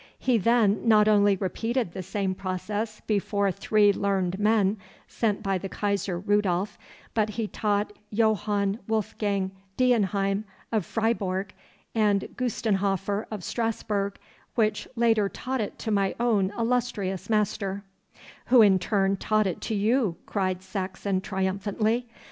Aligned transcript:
He 0.17 0.39
then 0.39 0.79
not 0.87 1.07
only 1.07 1.35
repeated 1.35 1.91
the 1.91 2.01
same 2.01 2.33
process 2.33 3.01
before 3.01 3.51
three 3.51 3.93
learned 3.93 4.39
men 4.39 4.79
sent 5.07 5.43
by 5.43 5.59
the 5.59 5.69
Kaiser 5.69 6.17
Rudolph, 6.17 6.75
but 7.13 7.29
he 7.29 7.47
taught 7.47 7.93
Johann 8.09 8.79
Wolfgang 8.87 9.51
Dienheim 9.77 10.43
of 10.71 10.87
Freibourg, 10.87 11.51
and 11.93 12.29
Gustenhofer 12.35 13.27
of 13.29 13.43
Strasburg, 13.43 14.17
which 14.55 14.87
latter 14.95 15.29
taught 15.29 15.61
it 15.61 15.77
to 15.77 15.91
my 15.91 16.15
own 16.19 16.51
illustrious 16.57 17.29
master' 17.29 17.83
'Who 18.47 18.63
in 18.63 18.79
turn 18.79 19.17
taught 19.17 19.45
it 19.45 19.61
to 19.61 19.75
you,' 19.75 20.15
cried 20.25 20.63
Saxon 20.63 21.21
triumphantly. 21.21 22.07